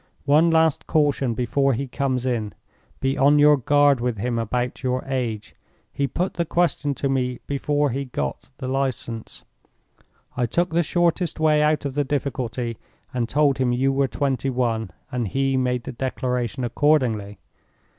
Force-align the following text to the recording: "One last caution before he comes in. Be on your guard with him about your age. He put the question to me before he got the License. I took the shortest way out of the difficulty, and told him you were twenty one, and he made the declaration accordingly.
"One 0.25 0.49
last 0.49 0.87
caution 0.87 1.35
before 1.35 1.73
he 1.73 1.87
comes 1.87 2.25
in. 2.25 2.55
Be 3.01 3.19
on 3.19 3.37
your 3.37 3.55
guard 3.55 4.01
with 4.01 4.17
him 4.17 4.39
about 4.39 4.81
your 4.81 5.03
age. 5.05 5.53
He 5.93 6.07
put 6.07 6.33
the 6.33 6.43
question 6.43 6.95
to 6.95 7.07
me 7.07 7.37
before 7.45 7.91
he 7.91 8.05
got 8.05 8.49
the 8.57 8.67
License. 8.67 9.45
I 10.35 10.47
took 10.47 10.71
the 10.71 10.81
shortest 10.81 11.39
way 11.39 11.61
out 11.61 11.85
of 11.85 11.93
the 11.93 12.03
difficulty, 12.03 12.79
and 13.13 13.29
told 13.29 13.59
him 13.59 13.71
you 13.71 13.93
were 13.93 14.07
twenty 14.07 14.49
one, 14.49 14.89
and 15.11 15.27
he 15.27 15.55
made 15.55 15.83
the 15.83 15.91
declaration 15.91 16.63
accordingly. 16.63 17.37